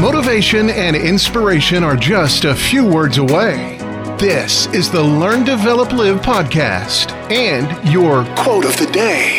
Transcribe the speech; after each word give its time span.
Motivation 0.00 0.70
and 0.70 0.94
inspiration 0.94 1.82
are 1.82 1.96
just 1.96 2.44
a 2.44 2.54
few 2.54 2.86
words 2.86 3.18
away. 3.18 3.78
This 4.16 4.68
is 4.68 4.88
the 4.92 5.02
Learn, 5.02 5.42
Develop, 5.42 5.90
Live 5.90 6.20
podcast 6.20 7.10
and 7.32 7.66
your 7.92 8.24
quote 8.36 8.64
of 8.64 8.76
the 8.76 8.86
day. 8.92 9.38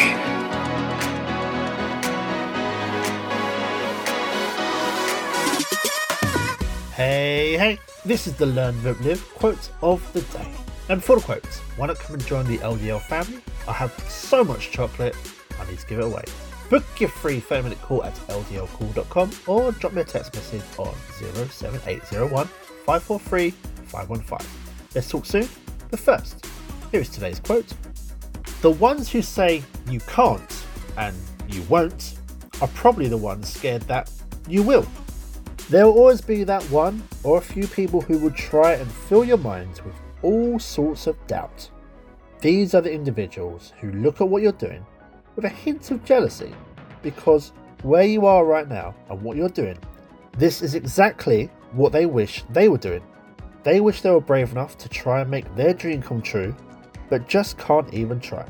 Hey, 6.93 7.55
hey, 7.57 7.79
this 8.03 8.27
is 8.27 8.35
the 8.35 8.45
Learn, 8.45 8.75
Develop, 8.75 8.99
Live 8.99 9.33
quote 9.35 9.71
of 9.81 10.11
the 10.11 10.21
day. 10.37 10.53
And 10.89 11.01
for 11.01 11.15
the 11.15 11.21
quotes, 11.21 11.59
why 11.77 11.87
not 11.87 11.99
come 11.99 12.15
and 12.15 12.25
join 12.25 12.45
the 12.47 12.57
LDL 12.57 13.01
family? 13.03 13.41
I 13.65 13.71
have 13.71 13.97
so 14.09 14.43
much 14.43 14.71
chocolate, 14.71 15.15
I 15.57 15.69
need 15.69 15.79
to 15.79 15.87
give 15.87 15.99
it 15.99 16.03
away. 16.03 16.25
Book 16.69 16.83
your 16.99 17.09
free 17.09 17.39
30 17.39 17.63
minute 17.63 17.81
call 17.81 18.03
at 18.03 18.13
ldlcall.com 18.13 19.31
or 19.47 19.71
drop 19.71 19.93
me 19.93 20.01
a 20.01 20.05
text 20.05 20.35
message 20.35 20.61
on 20.77 20.93
07801 21.49 22.45
543 22.45 23.49
515. 23.49 24.47
Let's 24.93 25.09
talk 25.09 25.25
soon, 25.25 25.49
but 25.89 25.99
first, 25.99 26.45
here 26.91 27.01
is 27.01 27.09
today's 27.09 27.39
quote. 27.39 27.73
The 28.61 28.69
ones 28.69 29.09
who 29.09 29.23
say 29.23 29.63
you 29.89 29.99
can't 30.01 30.65
and 30.95 31.15
you 31.47 31.63
won't 31.63 32.19
are 32.61 32.67
probably 32.69 33.07
the 33.07 33.17
ones 33.17 33.51
scared 33.51 33.81
that 33.83 34.11
you 34.47 34.61
will. 34.61 34.85
There 35.71 35.87
will 35.87 35.93
always 35.93 36.21
be 36.21 36.43
that 36.43 36.61
one 36.65 37.01
or 37.23 37.39
a 37.39 37.41
few 37.41 37.65
people 37.67 38.01
who 38.01 38.19
will 38.19 38.31
try 38.31 38.73
and 38.73 38.91
fill 38.91 39.23
your 39.23 39.37
minds 39.37 39.83
with 39.83 39.95
all 40.21 40.59
sorts 40.59 41.07
of 41.07 41.15
doubt. 41.25 41.67
These 42.41 42.75
are 42.75 42.81
the 42.81 42.91
individuals 42.91 43.73
who 43.79 43.91
look 43.91 44.21
at 44.21 44.29
what 44.29 44.43
you're 44.43 44.51
doing 44.51 44.85
with 45.39 45.45
a 45.45 45.55
hint 45.55 45.89
of 45.89 46.03
jealousy 46.03 46.53
because 47.01 47.53
where 47.83 48.03
you 48.03 48.25
are 48.25 48.43
right 48.43 48.67
now 48.67 48.93
and 49.09 49.21
what 49.21 49.37
you're 49.37 49.47
doing, 49.47 49.77
this 50.37 50.61
is 50.61 50.75
exactly 50.75 51.49
what 51.71 51.93
they 51.93 52.05
wish 52.05 52.43
they 52.49 52.67
were 52.67 52.77
doing. 52.77 53.01
They 53.63 53.79
wish 53.79 54.01
they 54.01 54.11
were 54.11 54.19
brave 54.19 54.51
enough 54.51 54.77
to 54.79 54.89
try 54.89 55.21
and 55.21 55.31
make 55.31 55.55
their 55.55 55.73
dream 55.73 56.01
come 56.01 56.21
true, 56.21 56.53
but 57.09 57.29
just 57.29 57.57
can't 57.57 57.93
even 57.93 58.19
try. 58.19 58.45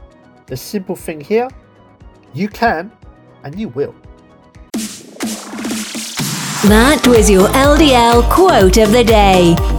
The 0.47 0.57
simple 0.57 0.95
thing 0.95 1.21
here 1.21 1.47
you 2.33 2.47
can 2.47 2.91
and 3.43 3.59
you 3.59 3.67
will. 3.69 3.93
That 6.63 7.05
was 7.07 7.29
your 7.29 7.49
LDL 7.49 8.27
quote 8.31 8.77
of 8.77 8.91
the 8.91 9.03
day. 9.03 9.78